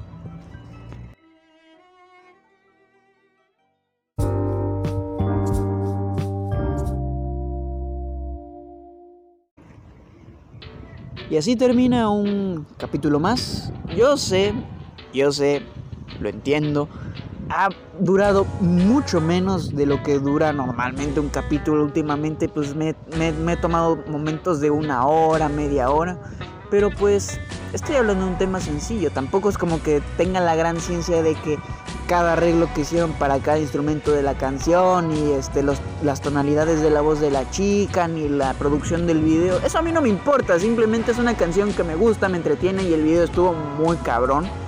Y 11.31 11.37
así 11.37 11.57
termina 11.57 12.11
un 12.11 12.67
capítulo 12.79 13.19
más. 13.19 13.73
Yo 13.97 14.17
sé, 14.17 14.53
yo 15.13 15.33
sé, 15.33 15.63
lo 16.21 16.29
entiendo 16.29 16.89
ha 17.55 17.69
durado 18.01 18.47
mucho 18.61 19.21
menos 19.21 19.75
de 19.75 19.87
lo 19.87 20.03
que 20.03 20.19
dura 20.19 20.53
normalmente 20.53 21.21
un 21.21 21.29
capítulo. 21.29 21.85
Últimamente 21.85 22.49
pues 22.49 22.75
me, 22.75 22.97
he 23.17 23.57
tomado 23.57 23.97
momentos 24.09 24.61
de 24.61 24.71
una 24.71 25.07
hora, 25.07 25.49
media 25.49 25.91
hora. 25.91 26.19
Pero 26.71 26.91
pues 26.91 27.39
estoy 27.73 27.95
hablando 27.95 28.25
de 28.25 28.33
un 28.33 28.39
tema 28.39 28.59
sencillo. 28.59 29.13
Tampoco 29.13 29.49
es 29.49 29.57
como 29.57 29.81
que 29.81 30.03
tenga 30.17 30.41
la 30.41 30.57
gran 30.57 30.81
ciencia 30.81 31.23
de 31.23 31.37
que 31.37 31.59
cada 32.09 32.33
arreglo 32.33 32.69
que 32.75 32.81
hicieron 32.81 33.13
para 33.13 33.39
cada 33.39 33.59
instrumento 33.59 34.11
de 34.11 34.25
la 34.25 34.35
canción 34.35 35.13
y 35.13 35.31
este, 35.33 35.63
las 35.63 36.21
tonalidades 36.21 36.83
de 36.83 36.91
la 36.91 37.03
voz 37.03 37.21
de 37.21 37.31
la 37.31 37.49
chica 37.51 38.09
ni 38.09 38.29
la 38.29 38.55
producción 38.55 39.07
del 39.07 39.21
video. 39.21 39.61
Eso 39.65 39.79
a 39.79 39.83
mí 39.83 39.93
no 39.93 40.03
me 40.03 40.09
importa. 40.09 40.59
Simplemente 40.59 41.13
es 41.13 41.19
una 41.19 41.37
canción 41.37 41.73
que 41.73 41.85
me 41.85 41.95
gusta, 41.95 42.29
me 42.29 42.39
entretiene 42.39 42.83
y 42.83 42.93
el 42.93 43.05
video 43.05 43.23
estuvo 43.23 43.53
muy 43.53 43.97
cabrón 43.99 44.64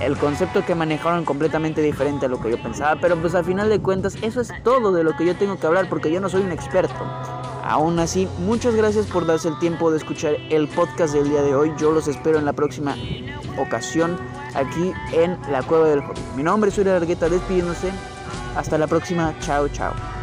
el 0.00 0.16
concepto 0.16 0.64
que 0.64 0.74
manejaron 0.74 1.24
completamente 1.24 1.80
diferente 1.80 2.26
a 2.26 2.28
lo 2.28 2.40
que 2.40 2.50
yo 2.50 2.62
pensaba, 2.62 3.00
pero 3.00 3.16
pues 3.16 3.34
al 3.34 3.44
final 3.44 3.68
de 3.68 3.80
cuentas 3.80 4.16
eso 4.22 4.40
es 4.40 4.52
todo 4.62 4.92
de 4.92 5.04
lo 5.04 5.16
que 5.16 5.24
yo 5.24 5.36
tengo 5.36 5.58
que 5.58 5.66
hablar 5.66 5.88
porque 5.88 6.10
yo 6.10 6.20
no 6.20 6.28
soy 6.28 6.42
un 6.42 6.52
experto. 6.52 6.94
Aún 7.64 7.98
así, 7.98 8.28
muchas 8.38 8.76
gracias 8.76 9.06
por 9.06 9.26
darse 9.26 9.48
el 9.48 9.58
tiempo 9.58 9.90
de 9.90 9.96
escuchar 9.96 10.36
el 10.50 10.68
podcast 10.68 11.14
del 11.14 11.28
día 11.28 11.42
de 11.42 11.54
hoy. 11.54 11.72
Yo 11.76 11.90
los 11.90 12.06
espero 12.06 12.38
en 12.38 12.44
la 12.44 12.52
próxima 12.52 12.94
ocasión 13.58 14.16
aquí 14.54 14.92
en 15.12 15.36
la 15.50 15.62
Cueva 15.62 15.88
del 15.88 16.00
Joven. 16.00 16.22
Mi 16.36 16.42
nombre 16.44 16.70
es 16.70 16.78
Uriel 16.78 16.96
Argueta 16.96 17.28
despidiéndose. 17.28 17.90
Hasta 18.56 18.78
la 18.78 18.86
próxima, 18.86 19.34
chao, 19.40 19.68
chao. 19.68 20.15